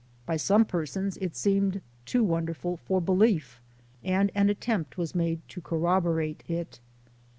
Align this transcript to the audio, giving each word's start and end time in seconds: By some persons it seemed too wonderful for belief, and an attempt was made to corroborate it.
By 0.25 0.35
some 0.35 0.65
persons 0.65 1.15
it 1.17 1.35
seemed 1.35 1.79
too 2.07 2.23
wonderful 2.23 2.75
for 2.77 2.99
belief, 2.99 3.61
and 4.03 4.31
an 4.33 4.49
attempt 4.49 4.97
was 4.97 5.13
made 5.13 5.47
to 5.49 5.61
corroborate 5.61 6.41
it. 6.47 6.79